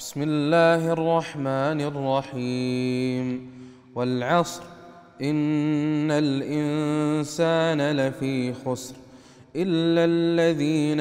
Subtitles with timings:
[0.00, 3.50] بسم الله الرحمن الرحيم.
[3.94, 4.62] والعصر
[5.22, 8.94] إن الإنسان لفي خسر.
[9.56, 11.00] إلا الذين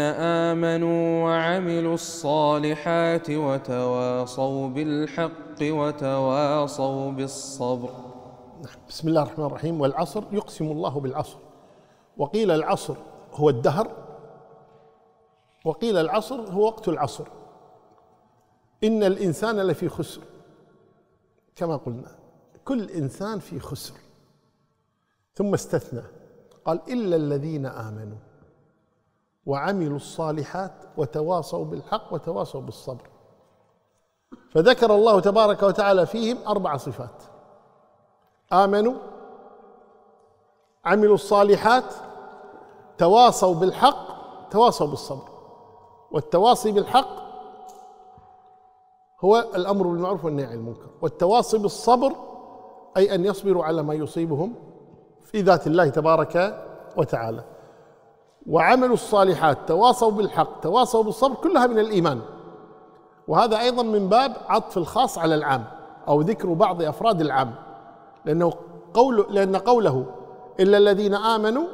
[0.49, 7.89] آمنوا وعملوا الصالحات وتواصوا بالحق وتواصوا بالصبر.
[8.89, 9.81] بسم الله الرحمن الرحيم.
[9.81, 11.37] والعصر يقسم الله بالعصر.
[12.17, 12.95] وقيل العصر
[13.33, 13.87] هو الدهر
[15.65, 17.38] وقيل العصر هو وقت العصر.
[18.83, 20.21] إن الإنسان لفي خسر.
[21.55, 22.15] كما قلنا
[22.65, 23.93] كل إنسان في خسر.
[25.35, 26.01] ثم استثنى
[26.65, 28.17] قال إلا الذين آمنوا
[29.45, 33.09] وعملوا الصالحات وتواصوا بالحق وتواصوا بالصبر.
[34.51, 37.23] فذكر الله تبارك وتعالى فيهم أربع صفات.
[38.53, 38.93] آمنوا
[40.85, 41.93] عملوا الصالحات
[42.97, 44.19] تواصوا بالحق
[44.49, 45.29] تواصوا بالصبر.
[46.11, 47.28] والتواصي بالحق
[49.21, 52.13] هو الأمر بالمعروف والنهي عن المنكر والتواصي بالصبر
[52.97, 54.53] أي أن يصبروا على ما يصيبهم
[55.23, 56.63] في ذات الله تبارك
[56.97, 57.43] وتعالى.
[58.47, 62.21] وعملوا الصالحات تواصوا بالحق تواصوا بالصبر كلها من الإيمان.
[63.27, 65.63] وهذا أيضا من باب عطف الخاص على العام
[66.07, 67.55] أو ذكر بعض أفراد العام.
[68.25, 68.53] لأنه
[68.93, 70.05] قول لأن قوله
[70.59, 71.67] إلا الذين آمنوا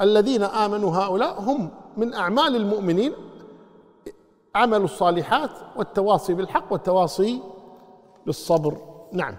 [0.00, 3.12] الذين آمنوا هؤلاء هم من أعمال المؤمنين
[4.56, 7.42] عمل الصالحات والتواصي بالحق والتواصي
[8.26, 8.76] بالصبر.
[9.12, 9.34] نعم.